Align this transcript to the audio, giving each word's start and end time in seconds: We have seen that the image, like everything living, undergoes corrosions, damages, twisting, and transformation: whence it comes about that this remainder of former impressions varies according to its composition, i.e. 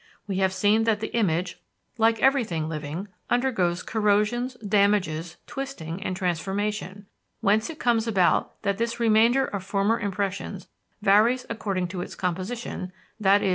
We 0.25 0.37
have 0.37 0.51
seen 0.51 0.85
that 0.85 0.99
the 0.99 1.13
image, 1.15 1.59
like 1.99 2.19
everything 2.23 2.67
living, 2.67 3.07
undergoes 3.29 3.83
corrosions, 3.83 4.55
damages, 4.67 5.37
twisting, 5.45 6.01
and 6.01 6.17
transformation: 6.17 7.05
whence 7.41 7.69
it 7.69 7.77
comes 7.77 8.07
about 8.07 8.59
that 8.63 8.79
this 8.79 8.99
remainder 8.99 9.45
of 9.45 9.63
former 9.63 9.99
impressions 9.99 10.67
varies 11.03 11.45
according 11.51 11.89
to 11.89 12.01
its 12.01 12.15
composition, 12.15 12.91
i.e. 13.23 13.49